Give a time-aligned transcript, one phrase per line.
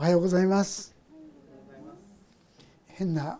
[0.00, 0.96] おはようございます。
[2.86, 3.38] 変な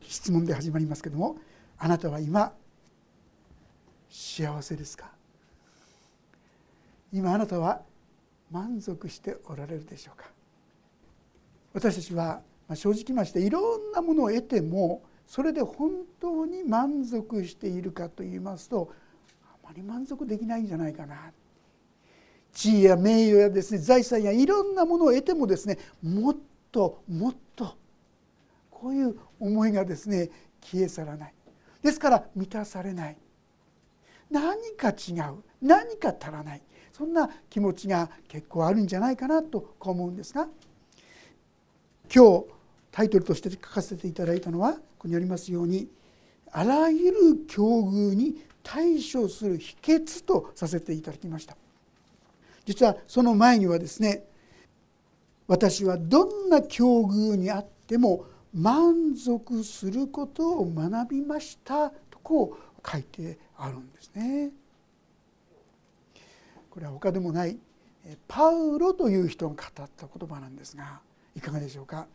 [0.00, 1.36] 質問で始まりますけども
[1.76, 2.54] あなたは今
[4.08, 5.10] 幸せですか？
[7.12, 7.82] 今あなたは
[8.50, 10.30] 満足しておられるでしょうか？
[11.74, 12.40] 私たちは
[12.72, 15.90] 正直ましていろんなものを得てもそれで本
[16.22, 18.90] 当に満足しているかといいますと
[19.44, 21.32] あまり満足できないんじゃないかな。
[22.56, 26.36] 地位や名誉やですね財産やいろんなものを得てもですねもっ
[26.72, 27.76] ともっと
[28.70, 30.30] こういう思いがですね
[30.62, 31.34] 消え去らない。
[31.82, 33.16] ですから満たされない。
[34.30, 35.44] 何か違う。
[35.60, 36.62] 何か足らない。
[36.92, 40.48] そんな気持ちが結構あるんじゃないかなと思うんですが
[42.12, 42.46] 今日
[42.90, 45.88] タイトルとして書かせていただいたのはここにありますように
[46.52, 51.54] あらゆる境遇に対処する秘訣とさせていただきました。
[52.66, 54.24] 実はその前にはですね
[55.46, 64.50] 私はどんな境遇にあっても満足することを学びましたとこう書いてあるんですね。
[66.70, 67.56] これは他でもない
[68.28, 71.00] パウロという人が語った言葉なんですが
[71.34, 72.06] いかがでしょうか？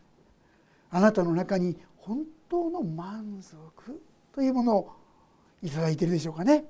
[0.90, 4.00] あなたの中に本当の満足
[4.34, 4.92] というものを
[5.62, 6.64] いただいているでしょうかね？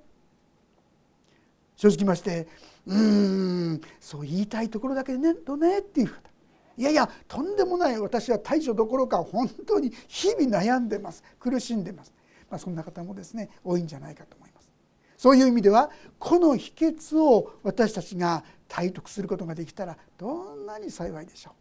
[1.82, 2.46] 正直まして
[2.86, 6.30] うーんそう言いたいところだけねとねっていう方。
[6.78, 11.24] いやいやとんでもない私は対処どころか本当に日々悩んでます。
[11.40, 12.12] 苦しんでます、
[12.48, 14.70] まあ、そんな方もですね多いんじゃないかと思います。
[15.18, 21.54] そういう意味ではこの秘訣を私たちが体得することができたらどんなに幸いでしょう。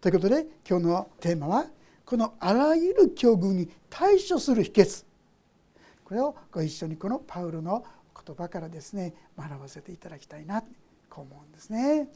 [0.00, 1.66] ということで今日のテーマは
[2.06, 5.04] このあらゆる境遇に対処する秘訣。
[6.06, 7.84] これをご一緒にこのパウロの
[8.26, 10.68] 言葉からですね学ばせていただきたいなと
[11.16, 12.08] 思うんですね。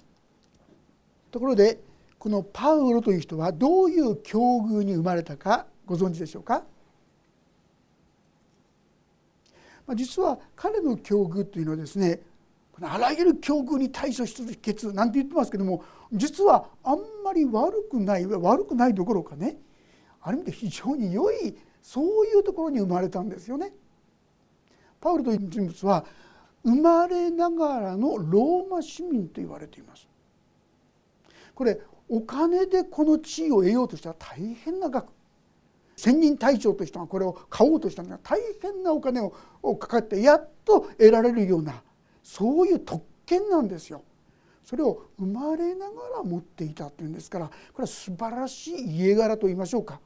[1.31, 1.81] ところで
[2.19, 6.65] このパウロという人はどういう境遇に生まれたかご存知でしょうか？
[9.95, 12.21] 実は彼の境遇というのはですね
[12.81, 15.83] あらゆる境遇に対処する秘訣なんて言ってますけども
[16.13, 19.57] 実はあんまり悪くない悪くないどころかね
[20.21, 23.73] ある意味で非常に良いそういうところに生まれたんですよね。
[25.01, 26.05] パウルという人物は
[26.65, 30.09] 生まれながらのローマ市民と言われています。
[31.55, 35.13] これお金でこの地位を得ようとしたら大変な額。
[35.97, 41.83] 千人隊長としてはこれを買おうとしたのは大変なお金をかかってやっと得られるような
[42.23, 44.03] そういう特権なんですよ。
[44.65, 50.01] それを生まれながら持っていたというんですからこれは素晴らしい家柄と言いましょうか。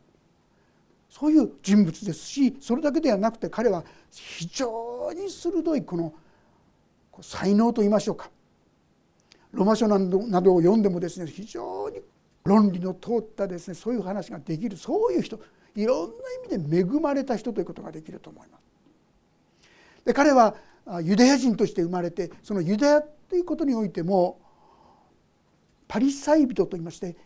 [1.12, 6.14] そういう人物ですしそれだけではなくて彼は非常に鋭いこの
[7.20, 8.30] 才能といいましょうか
[9.52, 12.00] ロマ書などなどを読んでもですね非常に
[12.44, 15.38] 論理の通ったですねそういう話ができるそういう人
[15.76, 16.14] いろんな
[16.54, 18.62] 意味で恵まれた人ということができると思います。
[20.06, 20.56] で彼は
[21.02, 24.40] ユダヤ人として生まれてそのユダヤということにおいても
[25.88, 27.16] パリサイ人といいまして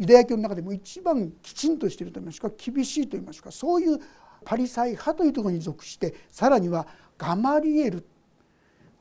[0.00, 3.98] ユダヤ教の中でも一番きちんとしているといいますか厳しいといいますかそういう
[4.46, 6.86] パリサイ派というところに属してさらには
[7.18, 8.06] ガマリエルこ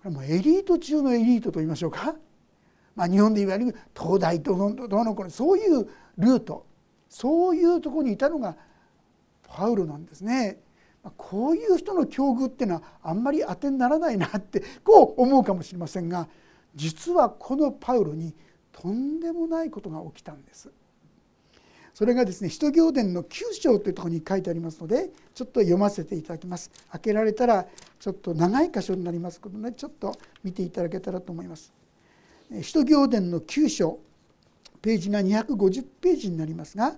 [0.03, 2.15] れもエリート中のエリートといいましょうか、
[2.97, 6.65] まあ、日本でいわゆる東大どのどのこれそういうルート
[7.07, 8.57] そういうところにいたのが
[9.47, 10.59] パウロなんですね。
[11.15, 16.27] こういう人の境遇っていうのはあんまり当てにならないなってこう思うかもしれませんが
[16.75, 18.35] 実はこのパウロに
[18.73, 20.69] とんでもないことが起きたんです。
[21.99, 23.27] それがですね使徒行伝の9
[23.59, 26.71] 章というところに書いてありますのでちょっと読ませていただきます。
[26.93, 27.65] 開けられたら
[27.99, 31.73] ちょっと長い箇所になりますけどねちょっと見ていただけたらと思います。
[32.61, 33.99] 使徒行伝の9章
[34.81, 36.95] ページが250ページになりますが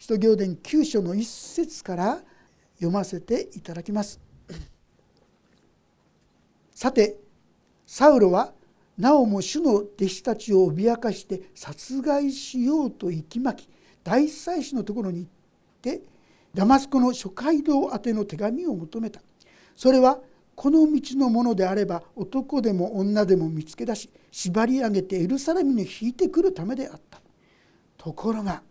[0.00, 2.22] 使徒行伝9章の1節から
[2.76, 4.18] 読ませていただきます。
[6.74, 7.18] さて
[7.86, 8.54] サウロは
[8.96, 13.77] なおも主の弟子たちを脅かして殺害しようと息巻き
[14.08, 15.30] 大祭司のところに行っ
[15.82, 16.00] て
[16.54, 19.20] ダマスコの諸街道宛ての手紙を求めた。
[19.76, 20.18] それは
[20.54, 27.20] この道のものであれば男でも女でも見つけ出し縛り上げてエルサレムに引いてくるためであった。
[27.98, 28.62] ところが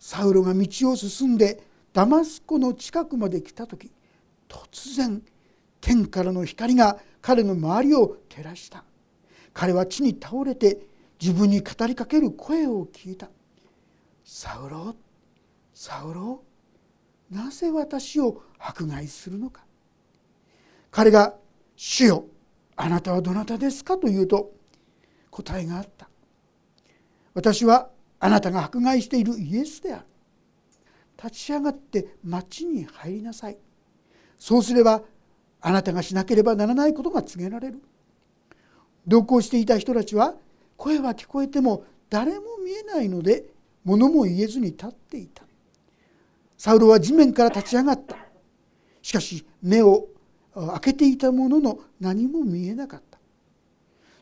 [0.00, 1.62] サウロが道を進んで
[1.92, 3.90] ダマスコの近くまで来た時
[4.48, 5.22] 突然
[5.82, 8.82] 天からの光が彼の周りを照らした。
[9.52, 10.78] 彼は地に倒れて
[11.20, 13.28] 自分に語りかける声を聞いた。
[14.24, 14.96] サウロ？
[15.74, 16.42] サウロ？
[17.30, 19.64] なぜ私を迫害するのか？
[20.90, 21.34] 彼が
[21.76, 22.24] 「主よ
[22.76, 24.52] あなたはどなたですか?」と言うと
[25.30, 26.08] 答えがあった
[27.34, 30.04] 「私はあなたが迫害しているイエスである
[31.22, 33.58] 立ち上がって町に入りなさい。
[34.38, 35.02] そうすれば
[35.60, 37.82] あなたがしなければならないことが告げられる。
[39.06, 40.34] 同行していた人たちは
[40.76, 43.44] 声は聞こえても誰も見えないので
[43.84, 45.44] 物も言えずに立っていた。
[46.56, 48.16] サウロは地面から立ち上がった。
[49.02, 50.08] しかし目を
[50.54, 53.18] 開けていたものの何も見えなかった。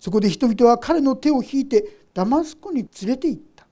[0.00, 3.66] そこで人々は彼の手を引いてダマスコに連れて行った。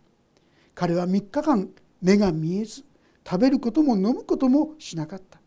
[0.75, 1.69] 彼は3日間
[2.00, 2.84] 目が見えず
[3.28, 5.40] 食べることも飲むこともしなかった。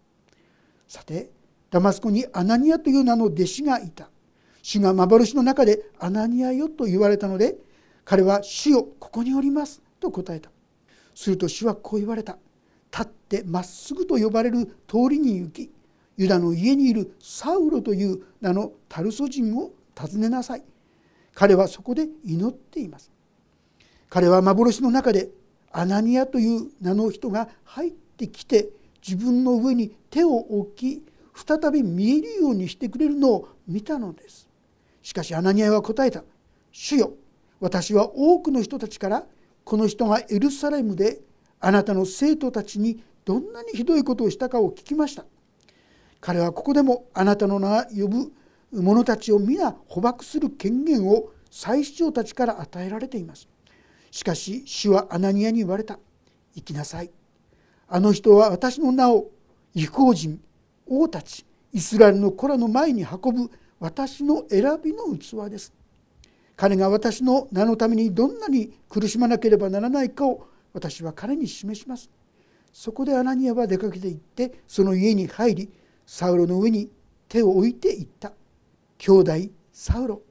[0.87, 1.31] さて
[1.71, 4.09] ダマスコにアナニアという名の弟子がいた。
[4.61, 7.55] 主が幻の中でアナニアよと言われたので
[8.05, 9.81] 彼は主よここにおります。
[10.03, 10.51] と答えた。
[11.15, 12.37] すると主はこう言われた。
[12.91, 15.71] 立ってまっすぐと呼ばれる通りに行き
[16.15, 20.63] ユダの家にいるサウロという名のタルソ人を訪ねなさい。
[21.33, 23.11] 彼はそこで祈っています。
[24.09, 25.29] 彼は幻の中で
[25.71, 28.69] アナニアという名の人が入ってきて
[29.01, 31.03] 自分の上に手を置き
[31.33, 34.47] 再び見えるようにしてくれるのを見たのです。
[35.01, 36.23] しかしアナニアは答えた
[36.71, 37.13] 「主よ
[37.59, 39.25] 私は多くの人たちから
[39.63, 41.21] この人がエルサレムで
[41.59, 45.25] あなたの生徒たちにどんなにひどいことをしたかを聞きました。
[46.19, 48.31] 彼はここでもあなたの名呼ぶ
[48.71, 53.47] 者たちを皆捕獲する権限を最主張たちから与えられています。
[54.11, 55.99] しかし主はアナニアに言われた。
[56.55, 57.11] 行きなさい。
[57.87, 59.29] あの人は私の名を
[59.73, 60.41] 違法人
[60.87, 65.73] 王たちイスラエルの子らの前に運ぶ私の選びの器です。
[66.55, 72.09] 彼が私の名のためにどんなに苦しまなければならないかを私は彼に示します。
[72.71, 75.69] そこでアナニアは出かけて行ってその家に入り
[76.05, 76.89] サウロの上に
[77.27, 78.33] 手を置いていった。
[78.97, 79.33] 兄弟
[79.71, 80.21] サウロ。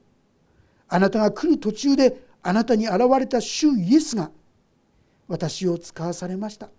[0.87, 4.31] あなたが来る途中であなたに現れた主イエスが
[5.27, 6.69] 私を使わされました。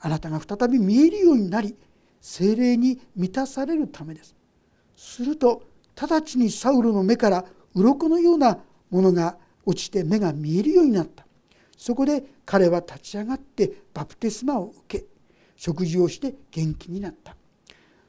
[0.00, 1.76] あなたが再び見えるようになり
[2.20, 4.34] 精霊に満たされるためです。
[4.96, 5.62] すると
[5.96, 7.44] 直ちにサウロの目から
[7.74, 8.58] 鱗のような
[8.90, 11.26] ものが落ちて目が見えるようになった。
[11.76, 15.06] そこで彼は立ち上がってバプテスマを受け
[15.56, 17.36] 食事をして元気になった。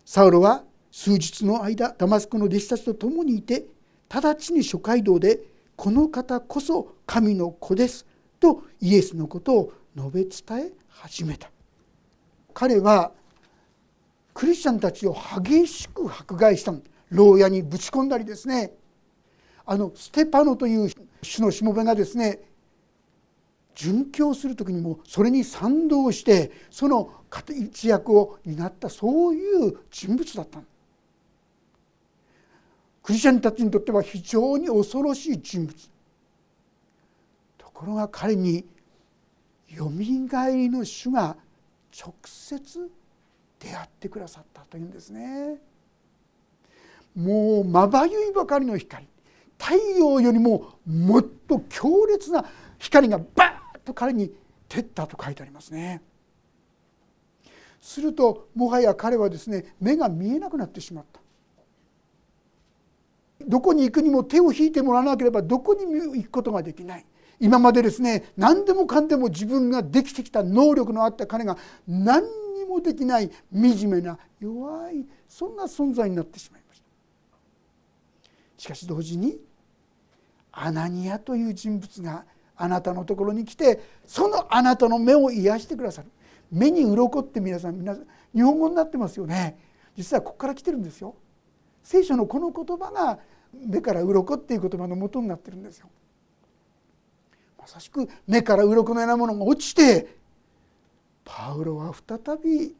[0.05, 3.65] サウロは数日の間ダマスコの弟子たちと共にいて
[4.09, 5.39] 直ちに諸街道で
[5.77, 8.05] 「この方こそ神の子です」
[8.41, 11.49] とイエスのことを述べ伝え始めた。
[12.53, 13.13] 彼は
[14.33, 16.73] クリスチャンたちを激しく迫害した
[17.09, 18.73] 牢屋にぶち込んだりですね。
[19.65, 20.89] あのステパノという
[21.21, 22.39] 主のしもべがですね
[23.75, 27.11] 殉教する時にもそれに賛同してその
[27.49, 30.59] 一役を担ったそういう人物だった
[33.03, 35.89] クリスチャンたちにとっては非常に恐ろしい人物。
[37.57, 38.65] ところが彼に
[39.69, 41.35] よみがえりの主が
[41.99, 42.91] 直接
[43.59, 45.57] 出会ってくださったというんですね。
[47.15, 49.07] もうまばゆいばかりの光。
[49.61, 52.43] 太陽よりももっと強烈な
[52.79, 54.33] 光がバーと彼に
[54.67, 56.01] 照ったと書いてありますね。
[57.79, 61.21] するともはや彼はですね目が見えなくなってしまった。
[63.47, 67.05] どこに行くにも手を引いてもらわなければどこに行くことができない。
[67.39, 71.57] 今までですね何でもかんでも自分ができてきた能力のあった彼が
[71.87, 72.23] 何
[72.55, 76.85] にもできない惨めな弱いそんな存在になってしまいました。
[78.57, 79.39] しかし同時に
[80.51, 86.09] アナニアという人物があなたのところに来てそのあなたの目を癒してくださる。
[86.51, 89.57] 目に鱗って皆さん皆さん日本語になってますよね。
[89.95, 91.15] 実はここから来てるんですよ。
[91.83, 93.19] 聖書のこの言葉が
[93.53, 95.89] 目から鱗っていう言葉の元になってるんですよ。
[97.57, 100.17] まさしく目から鱗のようなものが落ちて
[101.23, 102.75] パウロは再び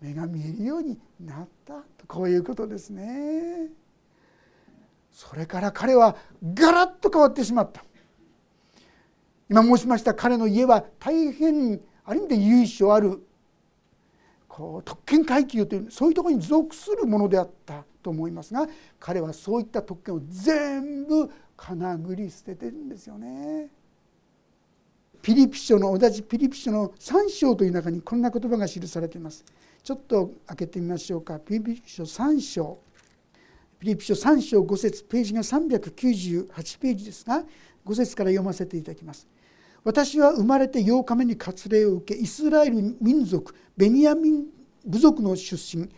[0.00, 1.74] 目が見えるようになった。
[1.96, 3.68] とこういうことですね。
[5.16, 6.14] それから彼は
[6.52, 7.82] ガラッと変わってしまった
[9.48, 13.26] 今申しました彼の家は大変ある意味で由緒ある
[14.46, 18.66] こう特権階級というそういうところに属するものであったと思いますが
[19.00, 23.70] 彼はそういった特権を全部かなぐり捨ててるんですよね。
[25.22, 29.46] ピリピ書の同じピリピ書の3章という中にこんな言葉が記されています。
[29.82, 31.38] ちょっと開けてみましょうか。
[31.38, 32.85] ピリピ書3章。
[33.86, 37.44] リピ書3章5節ページが398ページですが
[37.86, 39.28] 5節から読ませていただきます。
[39.84, 44.46] 私は生まれて8日目に割礼を受けイスラエル民族ベニヤミン
[44.84, 45.88] 部族の出身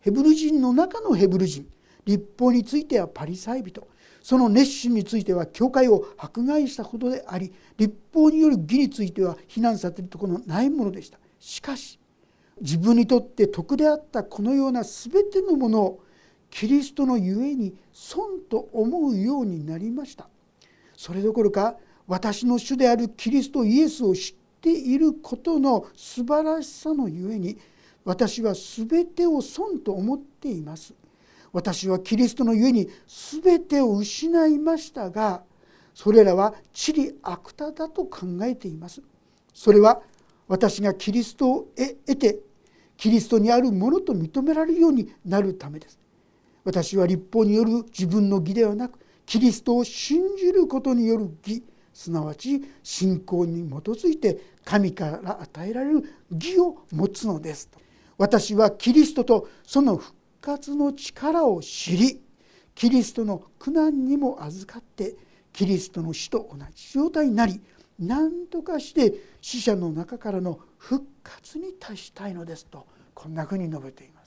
[0.00, 1.66] ヘブル人の中のヘブル人
[2.04, 3.88] 立法についてはパリサイ人
[4.20, 11.98] その熱心については教会を迫害したほどであり立法による義については非難されるところのないものでしたしかし
[12.60, 16.04] 自分にとって得であったこのような全てのものを
[16.52, 20.28] キリストのゆえに損と思うようになりました。
[20.94, 27.56] それどころか私の主であるキリストイエスを知っていることの素晴らしさのゆえに
[28.04, 30.92] 私は全てを損と思っています。
[31.54, 32.88] 私はキリストのゆえに
[33.42, 35.42] 全てを失いましたが
[35.94, 39.00] それらは地理悪多だと考えています。
[39.54, 40.02] それは
[40.48, 41.68] 私がキリストを
[42.04, 42.40] 得て
[42.98, 46.01] キリストにあるものと認められるようになるためです。
[46.64, 57.68] 私は立法による自分の義ではなくキリストを信じることによる義すなわち信仰に基づいて神から与えられる義を持つのです
[58.18, 62.20] 私はキリストとその復活の力を知り
[62.74, 65.16] キリストの苦難にも預かって
[65.52, 67.60] キリストの死と同じ状態になり
[67.98, 74.21] 何とかして死者の中からの復活に達したいのですとこんなふうに述べています。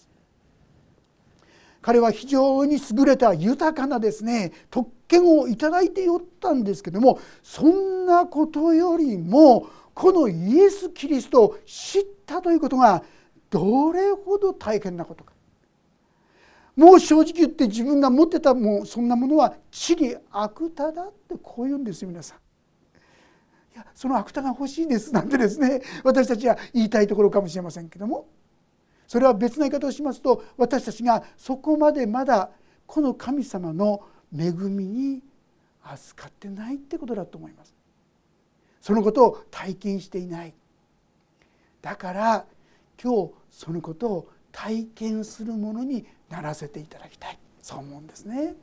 [1.85, 13.03] 彼は非常に優れた豊かなですね特権を頂いておったんですけどもそんなことよりもこのイエス・キリストを知ったということが
[13.51, 15.33] どれほど大変なことか
[16.75, 22.37] もう正直言って自分が持ってたもうそんなものは地理悪多だってこう言うんですよ皆さん。
[23.75, 28.25] いやその悪多が欲しいですなんてですね私たちは言いたいところかもしれませんけども
[29.07, 32.49] それは別な言い方をしますと私たちがそこまでまだ
[32.85, 34.01] この神様の
[34.35, 35.21] 恵みに
[35.83, 37.75] 預かってないってことだと思います。
[38.81, 40.53] そのことを体験していない
[41.81, 42.45] だから
[43.01, 48.55] 今日そのことを体験するものにならせていただきたいそう思うんですね。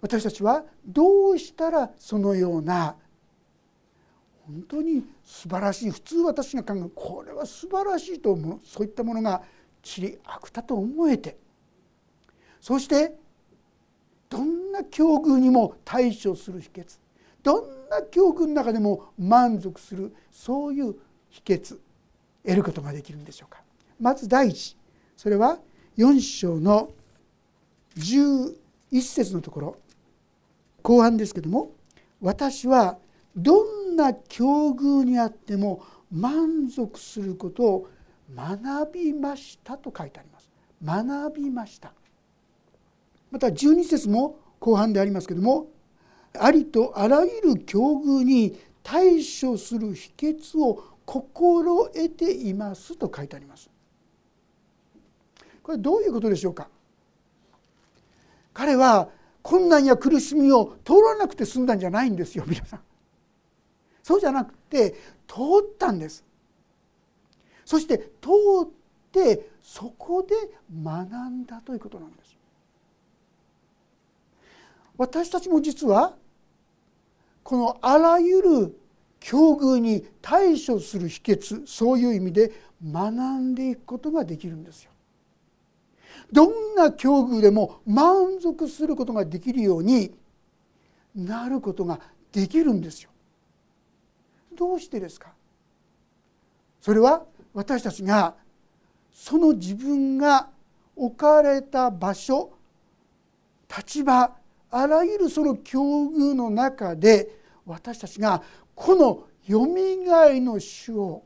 [0.00, 2.96] 私たちはどうしたらそのような
[4.48, 9.42] 本当に素晴らしい普通私が考えるこれは素晴らしいと思うそういったものが
[9.82, 11.36] 地理悪だと思えて
[12.60, 13.12] そして
[14.30, 16.98] どんな境遇にも対処する秘訣
[17.42, 20.96] どんな境遇の中でも満足するそういう
[21.28, 21.78] 秘訣
[22.44, 23.62] 得ることができるんでしょうか。
[24.00, 24.76] まず第一
[25.16, 25.58] それは
[25.98, 26.90] 4章の
[27.96, 28.54] 11
[29.00, 29.76] 節のところ
[30.82, 31.72] 後半ですけども
[32.20, 32.98] 「私は
[33.36, 37.88] どんな境遇にあっても満足することを
[38.34, 40.48] 学びました」と書いてあります。
[40.82, 41.92] 学びました。
[43.30, 45.66] また12節も後半でありますけども
[46.38, 53.68] ありとあらゆる境遇に対処する秘訣を心得ていますと書いてあります。
[55.62, 56.68] これどういうことでしょうか。
[58.54, 59.10] 彼は
[59.42, 62.80] 困難や苦しみを通らなくて済んだんじゃないんですよ皆さん。
[64.08, 64.92] そうじゃなくて
[65.26, 66.24] 通ったんです
[67.66, 68.30] そして通
[68.64, 68.68] っ
[69.12, 70.34] てそこで
[70.82, 72.34] 学んだということなんです
[74.96, 76.14] 私たちも実は
[77.42, 78.80] このあらゆる
[79.20, 84.90] 境遇に対処する秘訣そういう意味で学んでいくことができるんですよ。
[86.32, 90.14] どんな境遇でも満足することができるように
[91.14, 92.00] なることが
[92.32, 93.10] できるんですよ。
[94.58, 95.30] どうしてですか？
[96.80, 97.22] それは
[97.54, 98.34] 私たちが
[99.12, 100.48] その自分が
[100.96, 102.50] 置かれた場所
[103.74, 104.34] 立場
[104.70, 107.30] あらゆるその境遇の中で
[107.64, 108.42] 私たちが
[108.74, 111.22] このよみがえの主を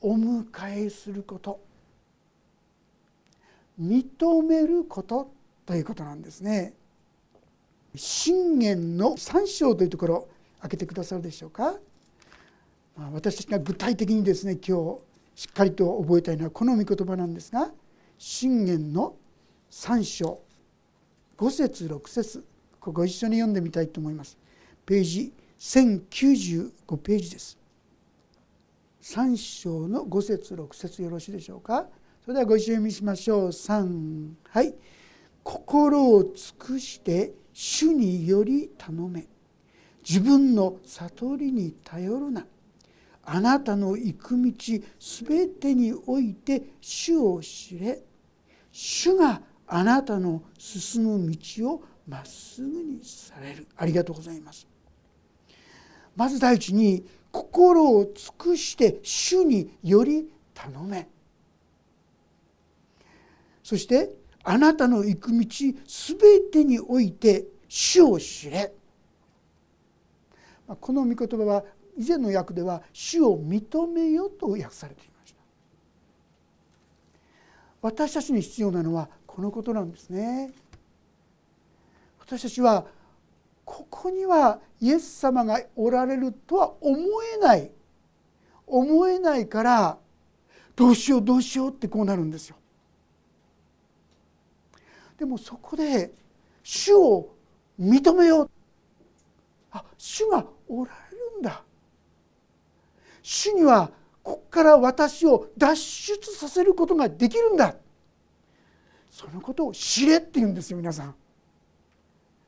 [0.00, 0.44] お迎
[0.86, 1.60] えすること
[3.80, 5.30] 認めること
[5.64, 6.74] ということなんですね。
[7.94, 10.28] 信玄の3章というところ
[10.60, 11.74] 開けてくださるでしょうか？
[12.96, 15.00] あ私たちが具体的にですね今日
[15.34, 17.70] しっかりと覚えたいのはこの御言葉なんですが
[18.18, 19.14] 信玄の
[19.70, 20.40] 3章
[21.38, 22.44] 5節6節
[22.80, 24.36] ご一緒に読んでみたいと思います。
[24.84, 27.56] ページ1095ページです。
[29.02, 31.86] 3章の5節6節よろしいでしょうか？
[32.24, 33.48] それではご一緒に見しましょう。
[33.48, 34.74] 3はい
[35.44, 39.26] 心を尽くして主により頼め
[40.06, 42.46] 自分の悟りに頼るな
[43.24, 44.52] あなたの行く道
[44.98, 48.02] すべてにおいて主を知れ。
[48.72, 53.66] 主があなたの進む道をまっすぐにされる。
[53.76, 54.66] ありがとうございます。
[56.16, 61.08] まず第一に心を尽くして主により頼め。
[63.62, 64.12] そして
[64.42, 65.46] あなたの行く道
[65.86, 68.72] すべてにおいて主を知れ。
[70.80, 71.64] この御言葉は
[71.96, 75.40] 以前の訳では主を認めよと訳されていました。
[77.82, 80.52] 私たちに必要なのはこのことなんですね。
[82.18, 82.86] 私たちは
[83.64, 86.96] ここにはイエス様がおられるとは思
[87.34, 87.70] えない
[88.66, 89.98] 思えないから
[90.74, 92.56] どうしようどうしようってこうなるんですよ。
[95.18, 96.10] でもそこで
[96.62, 97.34] 主を
[97.78, 98.50] 認めよう。
[99.70, 101.62] あ主がおられるんだ。
[103.22, 103.90] 主には
[104.22, 107.76] ここから私を脱出させることができるんだ。
[109.10, 111.14] そのことを知れって言うんですよ皆さん。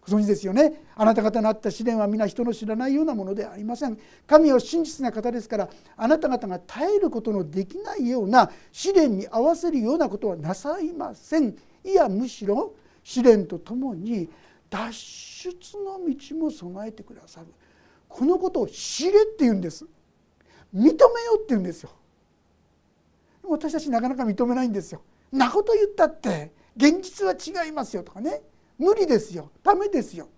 [0.06, 0.82] ご存知ですよね？
[0.96, 3.98] あなた方のあった試練は皆人の知らないようなものではありません。
[4.26, 11.56] 神は真実な方ですからあなた方が耐えることのできないような試練に合わせるようなことはなさいません。
[11.84, 14.28] いやむしろ試練とともに
[14.68, 17.46] 脱出の道も備えてくださる。
[18.08, 19.86] このことを知れって言うんです。
[20.74, 21.90] めようって言うんですよ。
[23.44, 25.02] 私たちなかなか認めないんですよ。
[25.30, 28.42] なこと言ったって現実は違いますよとかね。
[28.78, 29.50] 無理ですよ。
[29.62, 30.28] ダメですよ。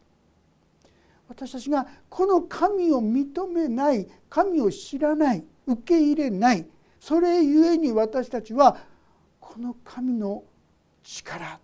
[1.28, 6.66] 私たちがこの神を認めない神を知らない受け入れない
[7.00, 8.76] それゆえに私たちは
[9.40, 10.44] この神の
[11.02, 11.58] 力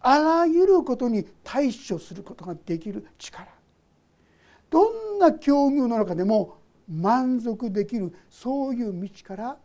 [0.00, 3.46] あらゆることに対処することができる力。
[4.70, 6.55] どんな境遇の中でも
[6.88, 9.56] 満足できるそういう道から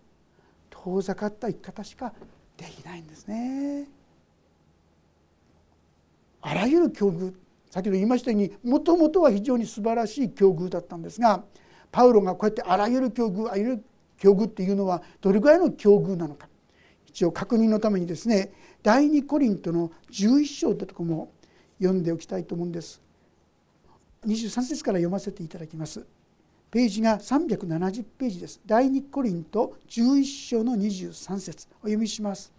[0.70, 2.14] 遠ざかった生き方しか
[2.58, 3.88] できないんですね。
[6.42, 7.34] あらゆる境遇
[7.70, 11.44] 先ほど言いましたようにもともとは非常に素晴らしい境遇だったんですが
[11.92, 13.84] パウロがこうやってあらゆる境遇あらゆる
[14.18, 16.48] 境遇っていうのはどれぐらいの境遇なのか
[17.06, 18.52] 一応確認のためにですね
[18.84, 21.32] 第2コリントの11章ってとこも
[21.80, 23.02] 読んでおきたいと思うんです。
[24.28, 26.06] 23節から読ませていただきます。
[26.72, 28.62] ページが370ページです。
[28.66, 32.54] 第2コリント11章の23節お読みします。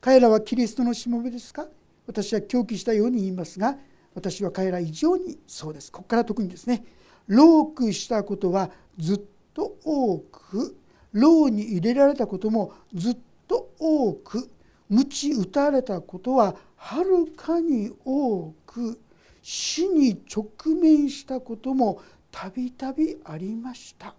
[0.00, 1.66] 彼らはキリストのしもべですか？
[2.06, 3.76] 私は狂気したように言いますが
[4.14, 6.82] 私は彼ら以上にそうですここから特にですね
[7.26, 9.20] 老苦したことはずっ
[9.52, 10.76] と多く
[11.12, 14.50] 牢に入れられたこともずっと多く
[14.88, 18.98] 鞭打たれたことははるかに多く
[19.42, 22.00] 死に直面したことも
[22.30, 24.14] たびたびありました。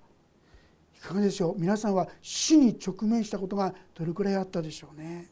[0.97, 1.59] いかがでしょう？
[1.59, 5.29] 皆さんは死に直面したことがどれくらいあったでしょうね？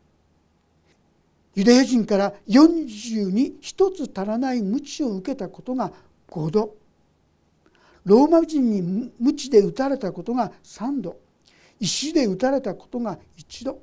[1.56, 5.92] ユダヤ人から40に1つ足らない鞭を受けたことが
[6.30, 6.76] 5度。
[8.06, 11.20] ローマ人に鞭で打たれたことが3度。
[11.80, 13.82] 石で打たれたことが1度。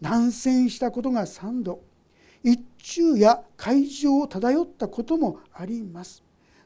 [0.00, 1.82] 難戦したことが3度。
[2.42, 6.22] 一昼や海上を漂ったこともあります。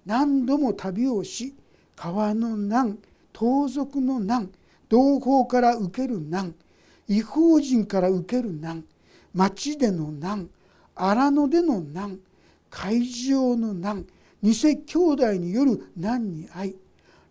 [0.09, 1.55] 何度も旅をし
[1.95, 2.99] 川の難
[3.31, 4.51] 盗賊の難
[4.89, 6.55] 同胞から受ける難
[7.07, 8.85] 違法人から受ける難
[9.35, 10.49] 町での難
[10.95, 12.19] 荒野での難
[12.71, 14.07] 海上の難
[14.43, 16.77] 偽兄弟による難に遭い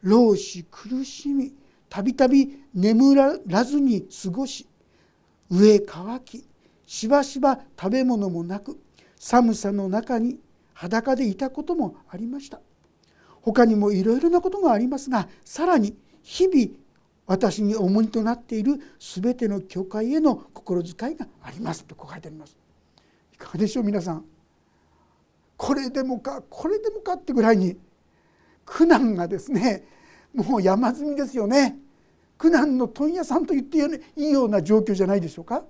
[0.03, 1.53] 老死苦しみ
[1.89, 4.67] たびたび眠らずに過ごし
[5.51, 6.45] 飢え乾き
[6.85, 8.79] しばしば食べ物もなく
[9.17, 10.37] 寒さの中に
[10.77, 12.61] 裸でいたこともありました
[13.41, 16.77] 他にもいろいろなことがありますがさらに日々
[17.25, 22.55] 私に重荷となっている全ての教会への心遣いがありますとこう書いてあります。
[23.33, 24.23] いかがでしょう皆さん。
[25.57, 27.77] これでもかこれでもかってぐらいに
[28.65, 29.83] 苦難がですね
[30.33, 31.77] もう山積みですよね。
[32.37, 33.77] 苦難の問屋さんと言って
[34.15, 35.65] いいような状況じゃないでしょうか。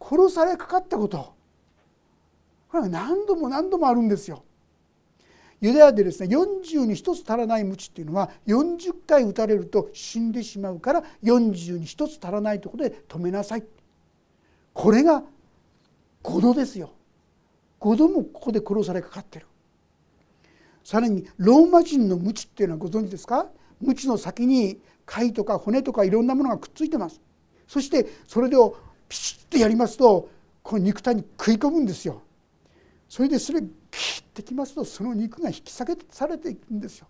[0.00, 1.34] 殺されかかったこと
[2.72, 4.42] これは何度も何度もあるんですよ。
[5.60, 13.64] ユダヤでですね40に1つ足らない鞭っていうのは40回打たれると死んでしまうから40に1つ足らないところで止めなさい。
[14.72, 15.22] これが
[16.24, 16.90] 5度ですよ。
[17.78, 19.46] 5度もここで殺されかかってる。
[20.82, 23.48] さらにローマ人の鞭っていうのはご存知ですか？
[23.82, 27.20] 鞭の先に貝とか骨とかいろんなものがくっついてます。
[27.68, 28.78] そしてそれを
[29.10, 30.30] ピシッとやりますと
[30.62, 32.22] この肉体に食い込むんですよ。
[33.12, 37.08] それでそれ切ってきますとその肉が引き下げされていくんですよ。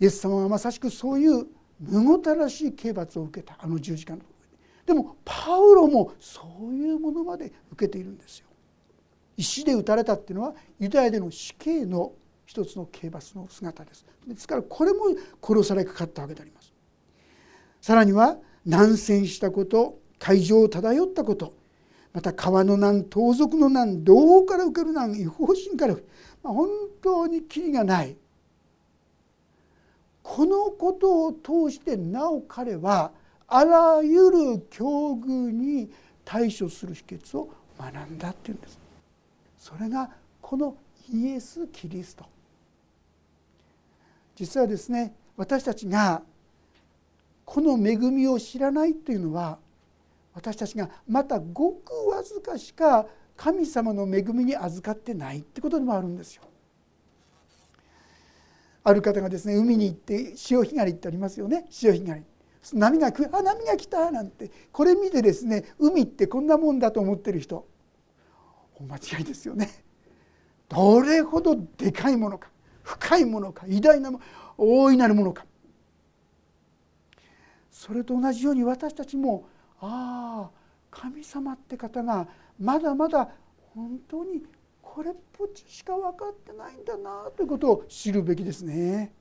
[0.00, 1.46] イエス様はまさしくそういう
[1.78, 4.22] むごたらしい刑罰を受けたあの十字架の
[4.84, 8.48] でもパウロもそういうものまで受けているんですよ。
[9.36, 12.12] 石で撃たれたっていうのはユダヤでの死刑の
[12.44, 14.04] 一つの刑罰の姿です。
[14.26, 15.04] ですからこれも
[15.40, 16.72] 殺されかかったわけであります。
[17.80, 21.54] さらには難戦したこと海上を漂ったこと
[22.14, 26.68] また川の難盗賊の難同胞から受ける難違法心から、まあ、本
[27.02, 28.16] 当にキリがない。
[30.22, 33.10] このことを通してなお彼は
[33.48, 35.90] あらゆる境遇に
[36.24, 38.78] 対処する秘訣を学んだっていうんです。
[39.58, 40.08] それが
[40.40, 40.76] この
[41.12, 42.24] イエス・キリスト。
[44.36, 46.22] 実はですね私たちが
[47.44, 49.58] この恵みを知らないというのは
[50.34, 56.42] 私たちがまたごくわずかしか神様の恵みに預かってないってことでもあるんですよ。
[58.86, 62.26] ある方がですね海に行って潮干狩りってありますよね潮干狩り。
[62.72, 67.66] 波が来あ波が来たなんてこれ見てですね海ってこんなもんだと思ってる人
[68.74, 69.70] お間違いですよね。
[70.68, 72.50] どれほどでかいものか
[72.82, 74.24] 深いものか偉大なもの
[74.56, 75.46] 大いなるものか
[77.70, 79.46] それと同じように私たちも
[79.80, 80.50] ああ
[80.90, 82.26] 神様って方が
[82.58, 83.28] まだまだ
[83.74, 84.42] 本当に
[84.80, 89.12] これっぽっちしか分かってないんだなということを知るべきですね。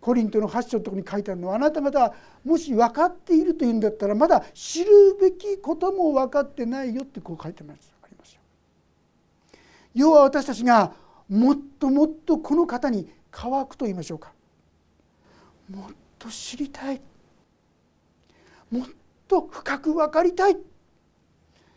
[0.00, 2.14] コリントの8章のとこに書いてあるのはあなた方
[2.44, 7.94] もし分かっているというんだったらまだ知るべきことも分かってないよってこう書いてありますよ。
[9.94, 10.92] 要は私たちが
[11.28, 14.32] もっともっとこの方に乾くと言いましょうか
[15.70, 17.00] もっと知りたい
[18.74, 18.88] もっ
[19.28, 20.56] と深く分かりたい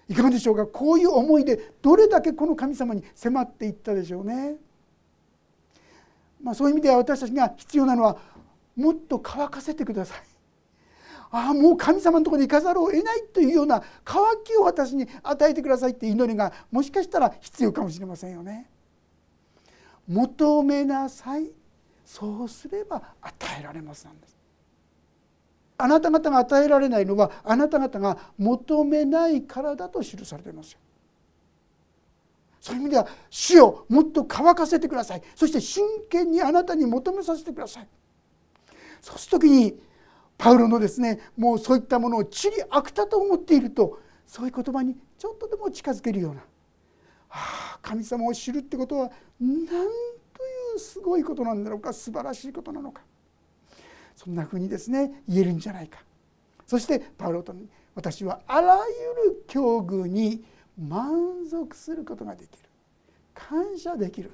[0.09, 4.55] いかがでしょうかこういう思いでどれだけこの神様に迫っていったでしょうね。
[6.41, 8.17] まあ、そういう意味では私たちが必要なのは
[8.75, 10.19] もっと乾かせてください。
[11.29, 18.69] ああもう神様のところに行かざるを得ないというような渇きを私に与えてくださいって祈りがもしかしたら必要かもしれませんよね。
[20.07, 21.51] 求めなさい
[22.05, 24.36] そうすれば与えられますなんです。
[25.77, 30.79] あなた方が与えられないのはあなた方が求めないからだと記されていますよ。
[32.59, 35.21] そういう意味では死をもっと乾かせてください。
[35.35, 37.87] そして真剣にあなたに求めさせてください。
[39.01, 39.79] そうする時に
[40.37, 46.41] パウロのですねもうそういったものを地理悪たと思っているとそういう言葉にちょっとでも近づけるような、
[47.29, 49.87] はあ、神様を知るってことは何とい
[50.75, 53.01] うすごいことなんだろうか素晴らしいことなのか。
[54.27, 55.99] そんなふうにですね言えるんじゃないか。
[56.65, 57.55] そしてパウロと
[57.95, 58.77] 私はあら
[59.25, 60.43] ゆる境遇に
[60.77, 62.69] 満足することができる。
[63.33, 64.29] 感謝できる。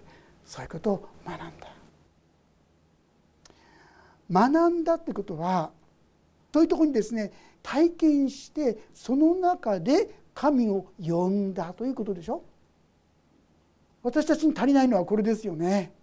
[0.45, 1.47] そういうことを学んだ。
[4.31, 5.69] 学んだってことは
[6.51, 12.43] そういうとこにですね体験してその中で神を呼んだということでしょ。
[14.01, 15.93] 私たちに足りないのはこれですよね。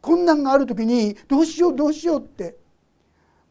[0.00, 2.63] 困難がある時にどうしようどうしようって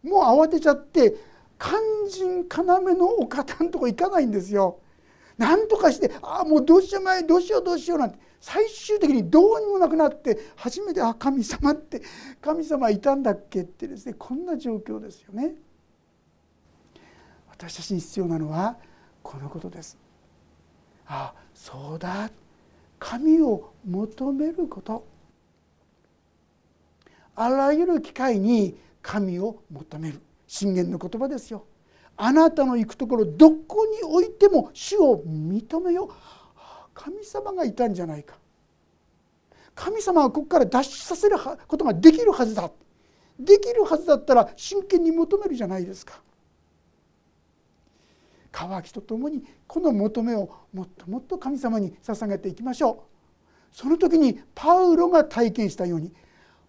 [0.04, 1.16] もう慌てちゃって
[1.58, 2.64] 肝心要
[2.96, 4.80] のお方のとこ行かないんですよ。
[5.38, 12.02] なんとかしてああもうどうしよう前どうしようどうしようなんて最終的にどうにもなくなって初めてあ神様って
[12.42, 15.56] 神様いたんだっけってですねこんな状況ですよね。
[17.50, 18.78] 私たちに必要なのは
[19.24, 19.98] このことです。
[21.08, 22.30] ああそうだ
[23.00, 25.06] 神を求めること
[27.36, 30.20] あらゆる機会に神を求める。
[30.48, 31.68] 信玄の言葉ですよ。
[32.18, 36.12] あなたの行くところどこにおいても主を認めよ
[36.94, 38.36] 神様がいたんじゃないか。
[39.76, 41.38] 神様はここから脱出させる
[41.68, 42.72] ことができるはずだ。
[43.40, 46.22] できるはずだったら真剣に求めるじゃないですか。
[48.52, 52.92] 渇きとともにこの求めをもっともっと神様に捧げていきましょ
[53.72, 53.76] う。
[53.76, 56.14] その時にパウロが体験したように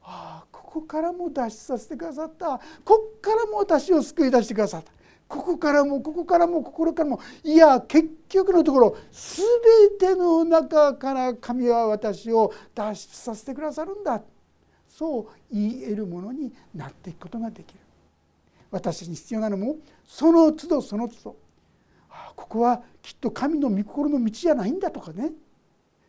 [0.03, 0.34] ああ
[0.75, 2.61] こからも脱出させてくださった。
[2.85, 4.91] こっからも私を救い出してくださった。
[5.29, 7.21] ここからもここからも心からも。
[7.45, 14.21] いや結局のところ全ての中から神は私を脱出させてくださるんだ。
[14.89, 17.81] そう言えるものになっていくことができる。
[18.71, 21.37] 私に必要なのもその都度その都度。
[22.11, 25.31] あここはきっと神の御心の道じゃないんだとかね。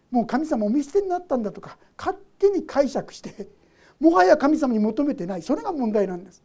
[0.09, 3.47] もう神様お見捨てになったんだとか勝手に解釈して
[3.99, 5.41] もはや神様に求めてない。
[5.41, 6.43] それが問題なんです。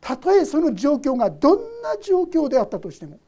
[0.00, 3.18] たとえその状況がどんな状況であったとしても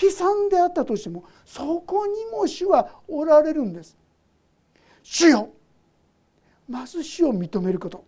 [0.00, 3.96] 悲惨であったとしてもそこにも主はおられるんです。
[5.02, 5.50] 主よ。
[6.68, 8.04] まず主を認めること。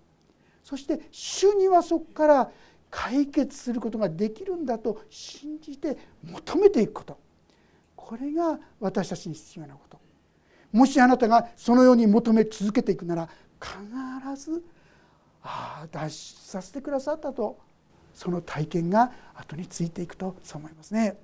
[0.62, 2.50] そして主にはそこから
[2.90, 7.18] 解決することができるんだと信じて求めていくこと。
[7.96, 9.98] これが私たちに必要なこと。
[10.72, 13.28] もしあなたがそのように求め続けていくなら
[13.64, 14.64] 必ず
[15.42, 17.58] ああ脱出させてくださったと
[18.12, 21.18] その体験が後についていくとそう思いますね。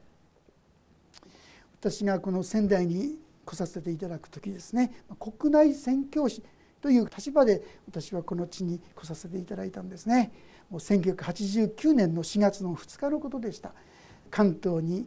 [1.81, 6.43] 私がこの仙台に来させていただく時ですね国内宣教師
[6.83, 10.31] という立場で私はこの地に来させていただいたんですね
[10.69, 13.73] もう1989年の4月の2日のことでした
[14.31, 15.07] 関東に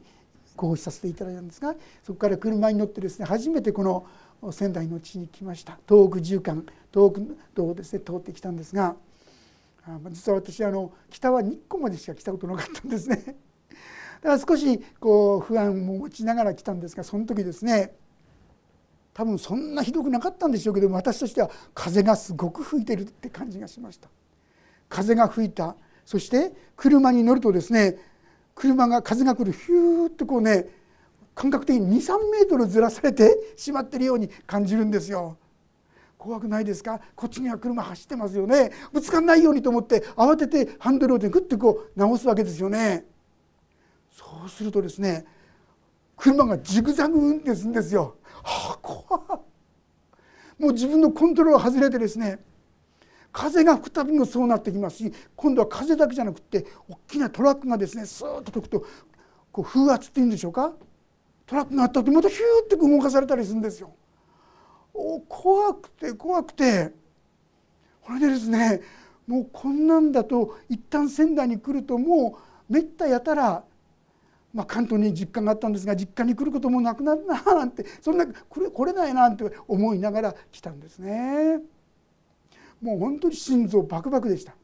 [0.55, 4.05] ご奉仕させていただいたんですがそこから車に乗ってですね初めてこの
[4.51, 5.77] 仙台の地に来ました。
[5.87, 7.21] 東北縦貫東北
[7.55, 8.95] 道をですね通ってきたんですが
[10.11, 13.35] 実は私あの北は日光までしか来たことなかったんですね。
[14.21, 17.93] だから少しこう不安も持ちながら来たんですがその時ですね
[19.13, 24.09] 多分そんなひどくなかったんでしょうけど私としては風がすごく吹いてるって感じがしました。
[24.87, 25.75] 風が吹いた。
[26.05, 27.97] そして車に乗るとですね
[28.55, 30.67] 車が風が来るヒューッとこうね
[31.35, 35.37] 感覚的に23メートルずらされてしまっているように感じるんですよ。
[36.17, 37.01] 怖くないですか？
[37.15, 38.71] こっちには車走ってますよね。
[38.93, 43.05] ぶつかんないようにと思って慌ててハンドルをでグッとこう直すわけですよね。
[44.11, 45.25] そうするとですね
[46.15, 48.15] 車がジグザグ運転するんですよ。
[48.43, 49.41] はあ怖っ。
[50.59, 52.39] もう自分のコントロール外れてですね
[53.31, 58.85] 風が吹くたびもそうなってきますし今度は風だけじゃなくって大きなトラックがですねスーッと吹くと
[59.51, 60.71] こう風圧っていうんでしょうか？
[61.53, 63.93] トラックがあったとまたヒューって動かされたりするんですよ。
[64.91, 66.91] お怖くて怖くて
[68.01, 68.81] これでですね
[69.27, 72.39] もうこんなんだと一旦仙台に来るとも
[72.69, 73.63] うめったやたら、
[74.51, 81.59] まあ、関東に実家があったんですが実家に来ることもなくなるななんてそんなこれ来れないなんて思いながら来たんですね。
[82.81, 84.55] もう本当に心臓バクバクでした。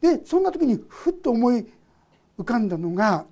[0.00, 1.66] でそんな時にふっと思い
[2.38, 3.26] 浮かんだのが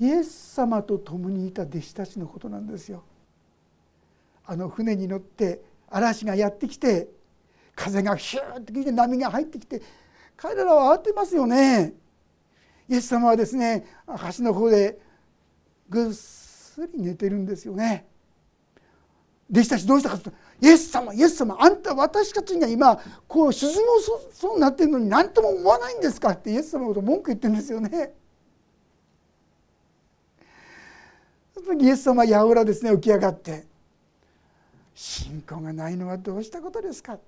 [0.00, 3.02] イエス様と共にいた弟子たちのことなんですよ。
[4.46, 7.08] あの船に乗って嵐がやってきて
[7.74, 9.82] 風がヒューッと来て波が入ってきて
[10.36, 11.94] 彼らは慌てますよね。
[12.88, 14.98] イエス様はですね橋の方で
[15.88, 18.06] ぐっすり寝てるんですよね。
[19.50, 20.30] 弟子たちどうしたかと
[20.60, 23.76] イエス様イエス様あんた私たちが今こう沈も
[24.32, 28.14] そうになってるのに何とも思わないんですかってイエス様のこと文句言ってるんですよね。
[31.80, 33.66] イエス様やおらですね起き上がって
[34.94, 37.18] 「信仰がないのはどうしたことですか?」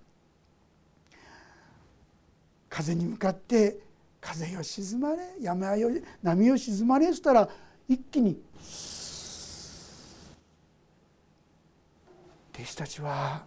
[2.68, 3.80] 風に向かって
[4.20, 5.90] 風よ沈まれ山よ
[6.22, 7.48] 波よ沈まれしたら
[7.88, 8.40] 一気に
[12.54, 13.44] 弟子たちは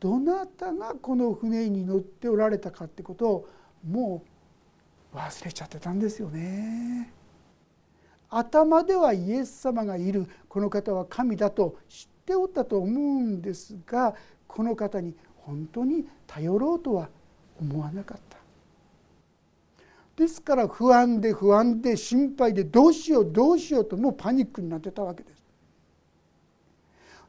[0.00, 3.48] どなたがこの船に乗っておられたかってことを
[3.86, 4.22] も
[5.14, 7.12] う忘れちゃってたんですよね。
[8.28, 14.14] 頭ではイエス様がいるこの方は神だと知っておったと思うんですが
[14.46, 17.08] この方に本当に頼ろうとは
[17.60, 18.36] 思わなかった
[20.16, 25.42] ですから不安で不安で心配でどうしようどうしようともうパニックになってたわけです。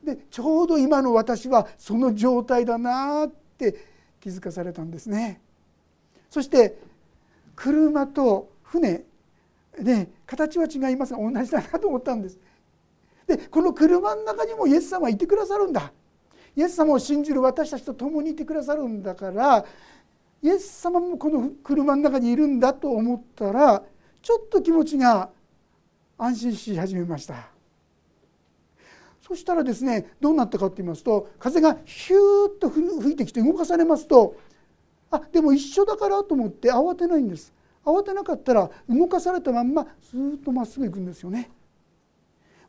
[0.03, 3.75] でちょうど今の私はその状態だなって
[4.21, 5.41] 気づかされたんですね。
[6.29, 6.77] そして
[7.57, 9.03] 車と船
[9.83, 12.39] ね形は違いますが同じだなと思ったんです。
[13.27, 15.91] でこの車の中にもイエス様はいてくださるんだ。
[16.55, 19.63] イエス様を信じる私たちと共にいてくださるんだから
[20.41, 23.83] イエス様もこの車の中にいるんだと思ったら
[24.21, 25.29] ちょっと気持ちが
[26.17, 27.49] 安心し始めました。
[29.21, 34.35] そしたらですねどうなったかと言いますと風がヒューッと吹いてきて動かされますと
[35.11, 37.53] あでも一緒だからと思って慌てないんです。
[37.87, 41.49] 慌てなかったら動かされたまんまずっとまっすぐ行くんですよね。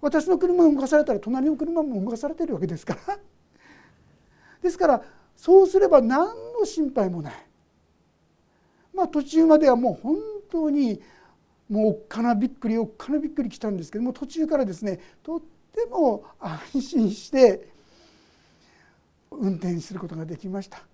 [0.01, 3.19] 私の車が動かされたら隣の車も動かされてるわけですから。
[4.63, 5.03] ですから
[5.37, 7.35] そうすれば何の心配もない。
[8.95, 10.17] まあ途中まではもう本
[10.49, 11.03] 当に
[11.69, 15.41] もうおっかなびっくりおっかなびっくり来たんですけども途中からですねとっ
[15.73, 17.69] ても安心して
[19.31, 20.88] 運転することができました。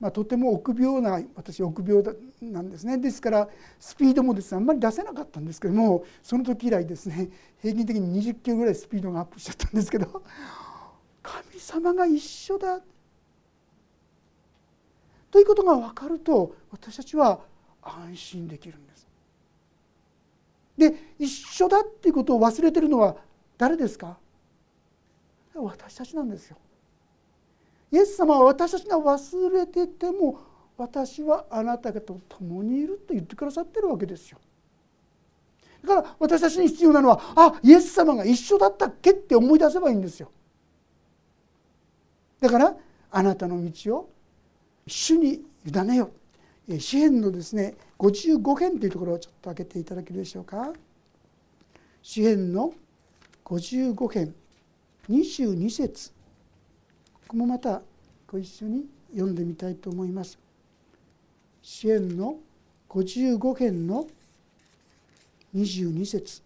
[0.00, 2.04] まあ、とても臆病な私臆病
[2.40, 3.48] なんですねですから
[3.80, 7.28] スピードもですねあんまり出せなかったんですけどもその時以来ですね
[7.60, 10.22] 平均的に20キロぐらいスピードがアップしちゃったんですけど
[11.20, 12.80] 神様が一緒だ
[15.30, 17.40] ということが分かると私たちは
[17.82, 19.08] 安心できるんです。
[20.76, 23.16] で一緒だっていうことを忘れてるのは
[23.58, 24.16] 誰ですか？
[25.54, 26.56] 私たちなんですよ。
[27.90, 30.40] イエス様は私たちが忘れてても
[30.76, 34.38] 私はあなた方と共にいると言ってくださってるわけですよ。
[35.82, 40.30] だから私たちに必要なのはあイエス様が一緒だったっけって思い出せばいいんですよ。
[42.40, 42.76] だから
[43.10, 44.10] あなたの道を
[44.86, 46.10] 主に委ねよ
[46.78, 50.72] 詩篇のですね55編というところをちょっと開けていただけるでしょうか。
[52.02, 52.72] 詩篇の
[53.44, 54.34] 55編
[55.08, 56.12] 22節
[57.28, 57.82] ここもまた
[58.26, 60.38] ご一緒に読んでみたいと思います。
[61.60, 62.36] 支援の
[62.88, 64.06] 55編の
[65.54, 66.40] 22節。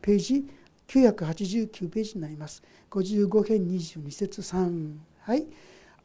[0.00, 0.48] ページ
[0.86, 2.62] 989ページになります。
[2.88, 5.44] 55編22節3はい。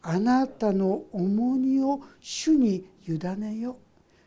[0.01, 3.77] あなたの重荷を主に委ねよ。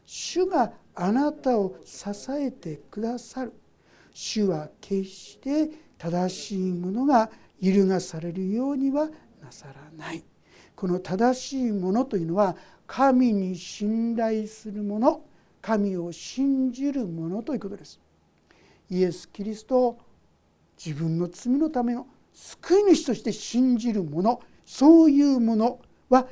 [0.07, 3.53] 主があなたを支えてくださる。
[4.12, 5.68] 主は決して
[5.99, 7.29] 正しいものが
[7.61, 9.07] 揺るがされるようには
[9.42, 10.25] なさらない。
[10.75, 15.23] この正しいものというのは神に信頼する者
[15.61, 18.01] 神を信じる者ということです。
[18.88, 19.99] イエス・キリストを
[20.83, 26.27] 自分の罪のための救い主として信じる者そういうものは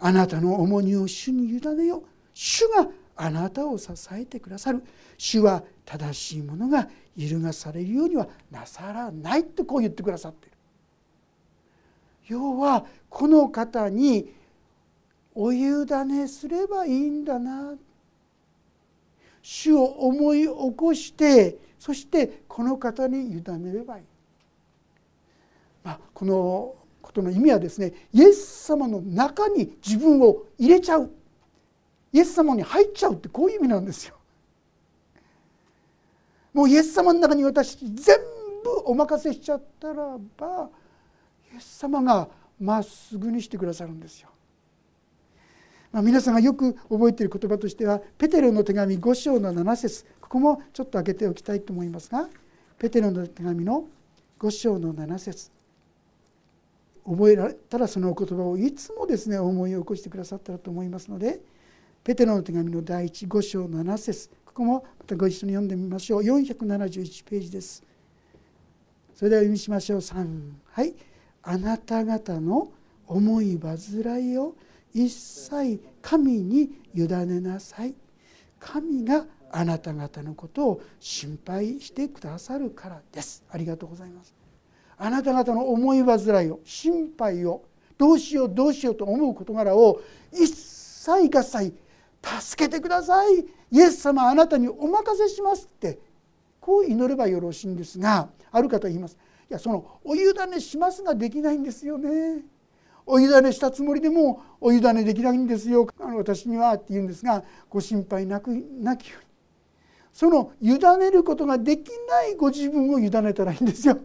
[0.00, 2.02] あなたの重荷を主に委ねよ
[2.34, 4.82] 主があなたを支えてくださる。
[5.16, 10.53] 主は正しいものが揺るがされるようにはなさらないとこう言ってくださってる。
[12.28, 14.32] 要はこの方に
[15.34, 17.74] お委ねすればいいんだな。
[19.42, 24.04] 主を思い起こしてそしてこの方に委ねればいい、
[25.82, 31.10] まあ、このことの意味はですねイエス様の中に自分を入れちゃう。
[32.10, 34.14] イエス様に入っちゃうってこういう意味なんですよ。
[36.54, 38.16] もうイエス様の中に私全
[38.62, 40.70] 部お任せしちゃったらば
[41.54, 44.28] イエス様がまっすぐにしてくださるんですよ。
[45.92, 50.04] まあ、皆さんがよく覚えている言葉としてはペテロの手紙5章の7節。
[50.20, 52.28] ここもちょっと開けておきたいと思いますが
[52.78, 53.84] ペテロの手紙の
[54.40, 55.52] 5章の7節。
[57.06, 61.40] 覚えられたらその言葉をいつもですね思い起こしてくださったらと思いますので
[62.02, 64.30] ペテロの手紙の第一5章7節。
[64.46, 66.22] ここもまたご一緒に読んでみましょう。
[66.22, 67.84] 471ページです。
[69.14, 69.98] それでは読みしましょう。
[70.00, 70.94] 3はい。
[71.44, 72.72] あなた方の
[73.06, 74.54] 思い煩いを
[74.92, 77.94] 一切神に委ねなさい。
[78.58, 83.44] 神があなた方のことを心配してくださるからです。
[83.50, 84.34] ありがとうございます。
[84.96, 87.62] あなた方の思い煩いを心配を
[87.98, 90.00] どうしようどうしようと思う事柄を
[90.32, 91.74] 一切合切
[92.22, 93.44] 助けてください。
[93.70, 95.98] イエス様あなたにお任せしますって。
[96.64, 99.18] こう祈ればよろしいんですがある方言います。
[99.50, 102.42] いやそのお委ねしますができないんですよね
[103.06, 109.24] お委ねしたつもりでもお委ねできないんですよあの私にはって言うんですがご心配なくなきように
[110.12, 113.98] その委ねることができないご自分を委ねたらいいんですよ。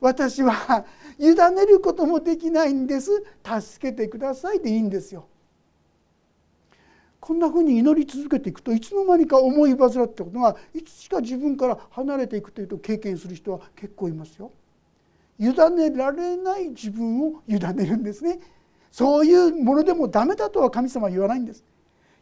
[0.00, 0.86] 私は
[1.18, 5.28] 委ねることもできないんです助けてくださいでいいんですよ。
[7.20, 14.50] こんなふうに祈り続けていくといつの間にか思い煩ったことがいつしか自分から離れていくというと経験する人は結構いますよ。
[15.38, 18.40] 委ねられない自分を委ねるんですね。
[18.90, 21.62] そういうものでもダメだとは神様は言わないんです。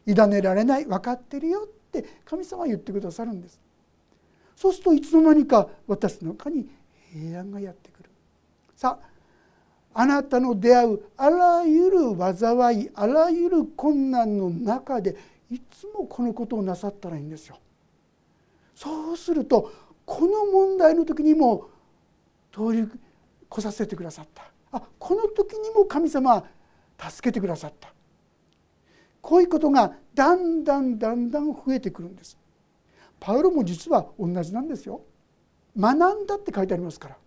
[0.05, 3.59] 委ねられない分かってるよって神様は言ってくださるんです。
[4.55, 6.67] そうするといつの間にか私の中に
[7.13, 8.09] 平安がやってくる
[8.75, 9.09] さあ
[9.99, 15.17] あなたの出会うあらゆる災いあらゆる困難の中で
[15.51, 17.59] いつもこのことをなさったらいいんですよ。
[18.73, 19.73] そうすると
[20.05, 21.67] この問題の時にも
[22.49, 22.87] 通り
[23.51, 26.45] 越させてくださったあこの時にも神様は
[26.97, 27.93] 助けてくださった
[29.19, 32.37] こういうことがだんだんだんだん増えてくるんです。
[33.19, 35.01] パウロも実は同じなんですよ。
[35.77, 37.17] 学んだって書いてありますから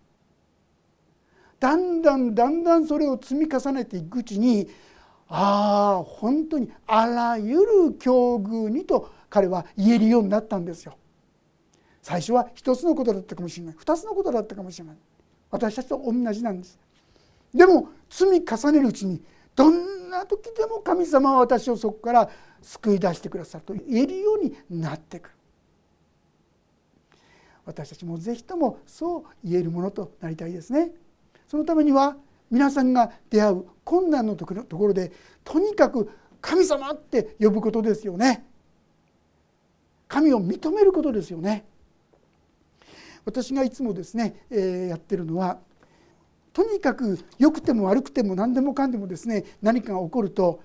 [1.63, 4.67] だんだんだんだんそれを積み重ねていくうちに
[5.29, 10.97] ああ本当にあらゆる境遇にと彼は言えるようになったんですよ。
[12.01, 14.97] 最初は一つのことだったかもしれない二つのことだったかもしれない
[15.51, 16.77] 私たちと同じなんです。
[17.53, 19.21] でも積み重ねるうちに
[19.55, 22.29] どんな時でも神様は私をそこから
[22.61, 25.35] 救い出してくださると言えるようになってくる。
[27.65, 30.91] 私たちも是非ともそう言えるものとなりたいですね。
[31.53, 32.17] そのためには
[32.49, 34.55] 皆さんが出会う困難のとこ
[34.87, 35.11] ろで
[35.43, 36.09] とにかく
[36.41, 38.43] 神様って呼ぶことですよね。
[40.07, 41.63] 神を認めることですよね。
[43.23, 45.59] 私がいつもですね、えー、やってるのは
[46.53, 50.59] とにかく良くても悪くても何でもかんでもですね何かが起こると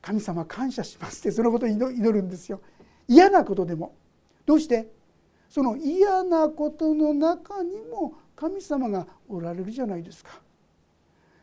[0.00, 2.62] 神様感謝しますってそのことを祈るんですよ。
[3.08, 3.94] 嫌なことでも
[4.46, 4.88] どうして？
[5.50, 10.40] その嫌なことの中にも神様がおられるじゃないですか。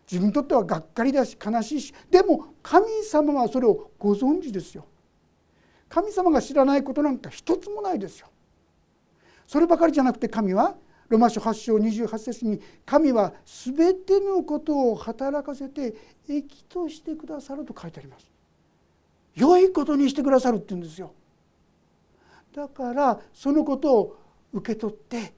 [0.10, 4.86] 自分にとってはがっかりだし悲しいしでも神様はそれをご存知ですよ。
[5.88, 8.28] 神様が知らないことなんか一つもないですよ。
[9.48, 10.76] そればかりじゃなくて神は
[11.10, 15.94] ロマ書8章28節に神は全てのことを働かせて
[16.30, 18.30] 益としてくださると書いてあります。
[19.36, 21.14] 良いことにしてくださるって言うんですよ。
[22.54, 24.18] だからそのことを
[24.54, 25.34] 受け取って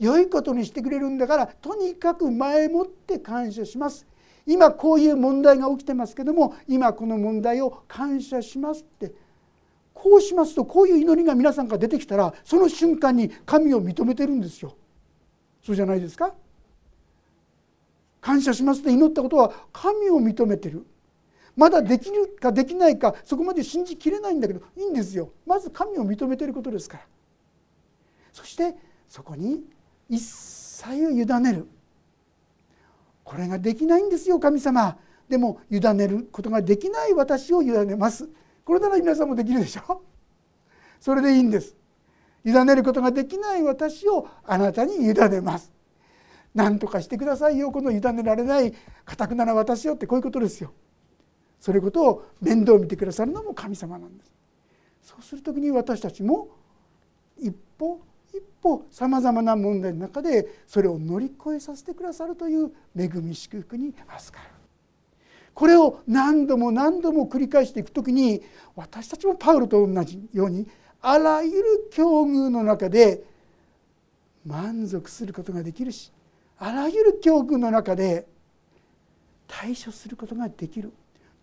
[0.00, 4.06] 良いことにしてくれるんだからとにかく前もって感謝します。
[4.46, 9.12] 今こういう問題が起きてますけども今この問題を感謝しますって。
[9.92, 14.74] こうしますとこういう祈りが皆さんから出てきたらその瞬間に神を認めてるんですよ。
[15.62, 16.32] そうじゃないですか？
[18.22, 20.86] 感謝しますって祈ったことは神を認めてる。
[21.54, 25.32] まだできるかできないかそこまで信じきれないんだけどいいんですよ。
[25.44, 27.04] まず神を認めてることですから。
[28.32, 28.74] そして
[29.06, 29.64] そこに
[30.10, 31.66] 一切を委ねる。
[33.24, 34.98] これができないんですよ神様。
[35.28, 38.28] でも委ねることができない私を委ねます。
[38.64, 40.02] これなら皆さんもできるでしょ？
[41.00, 41.76] それでいいんです。
[42.44, 45.70] 委ねることができない私をあなたに委ねます。
[46.54, 48.72] 何とかしてくださいよこの委ねられない
[49.04, 50.72] かたくなな私よってこういうことですよ。
[51.60, 54.32] それことを面倒見てくださるのも神様なんです。
[55.02, 56.48] そうする時に私たちも
[57.38, 58.00] 一歩
[58.32, 64.50] 一歩さまざまな問題の中でそれを乗り越えさせてくださるという恵み祝福に預かる。
[65.54, 68.42] これを何度も何度も繰り返していく時に
[68.76, 70.66] 私たちもパウロと同じように
[71.02, 73.24] あらゆる境遇の中で
[74.46, 76.12] 満足することができるし
[76.58, 78.26] あらゆる境遇の中で
[79.48, 80.92] 対処することができる。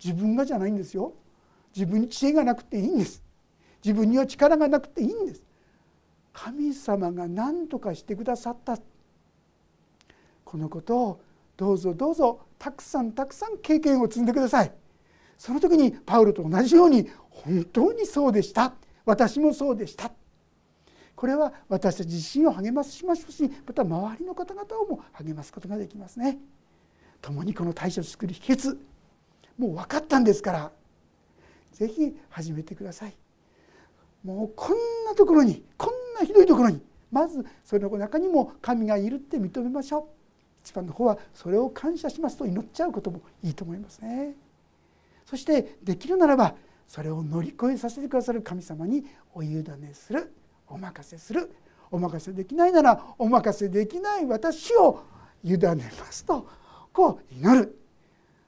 [0.03, 1.13] 自分がじゃないんですよ。
[1.75, 3.21] 自分に知恵がなくていいんです。
[3.83, 5.43] 自分には力がなくていいんです。
[6.38, 8.77] 神様が何とかしてくださった。
[10.45, 11.21] このことを
[11.57, 14.71] どうぞどうぞたくさんたくさん経験を積んでください。
[15.39, 18.75] その時にパウロと同じように本当にそうでした。
[19.03, 20.11] 私もそうでした。
[21.15, 26.38] これは私たち自身を励ましましょうしまた周りの方々をも励ますことができますね。
[27.19, 28.77] 共にこの対処を作る秘訣
[29.57, 30.71] もう分かったんですから
[31.73, 33.17] 是非始めてください。
[34.23, 36.82] もうこんなところにこんなひどいところに。
[37.11, 40.03] まずその中にも神がいるって認めましょう。
[40.63, 44.36] 一番の方はそれを感謝しますと祈っちゃうこともいいと思いますね。
[45.26, 46.55] そしてできるならば
[46.88, 49.63] それを乗り越えさせてくださる神様にお委ね
[49.93, 50.34] する。
[50.68, 51.49] お任せする。
[51.89, 55.03] お任せできないならお任せできない私を
[55.43, 55.59] 委ね
[55.99, 56.45] ますと
[56.91, 57.80] こう祈る。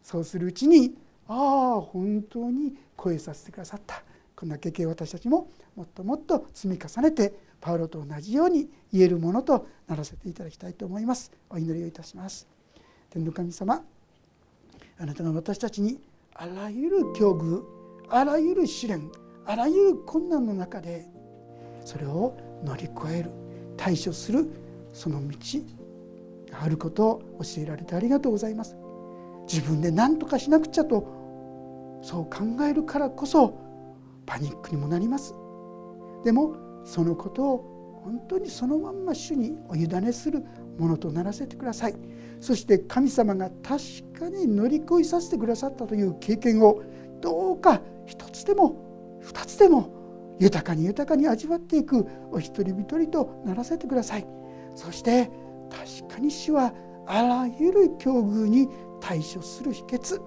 [0.03, 0.95] そうするうちに
[1.27, 4.03] ああ本当に超えさせてくださった。
[4.39, 11.33] こんな経験を私たちももっともっと積み重ねてパウロと同じように言えるものとならせていただきたいと思います。
[11.49, 12.47] お祈りをいたします。
[13.09, 13.83] 天の神様
[14.97, 15.99] あなたが私たちに
[16.33, 17.63] あらゆる境遇
[18.07, 19.11] あらゆる試練
[19.45, 21.05] あらゆる困難の中で
[21.83, 23.31] それを乗り越える
[23.75, 24.49] 対処する
[24.93, 25.37] その道
[26.49, 28.77] があることを教えられてありがとうございます。
[29.51, 33.67] 自分で何とかしなくちゃとそう考えるからこそ
[34.29, 35.33] パニックにもなります。
[36.23, 36.55] でも
[36.85, 40.45] そのことを本当にそのまんま主にお委ねする
[40.77, 41.95] ものとならせてください。
[42.39, 43.81] そして神様が確
[44.17, 46.83] かに乗り越えさせてくださったという経験を
[47.21, 54.27] どうか一つでも二つでも豊かに豊かに味わっていくお一人一人とならせてください。
[54.75, 55.31] そして
[55.71, 56.71] 確かに主は
[57.07, 58.69] あらゆる境遇に
[59.01, 60.21] 対処する秘訣。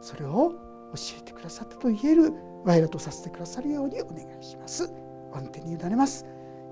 [0.00, 0.52] それを
[0.94, 2.32] 教えてくださったと言える
[2.64, 4.90] 我らとさせてくださるようにお願いします。
[5.32, 6.24] 御手に委ねます。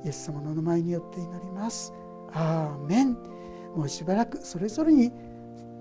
[0.05, 1.93] イエス様の名前によって祈ります。
[2.33, 3.13] アーメン。
[3.75, 5.13] もうしばらくそれぞれに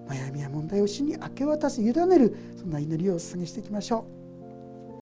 [0.08, 4.21] 悩みや問題を主に明け渡す委ねるそんな祈りをお捧げしていきましょう。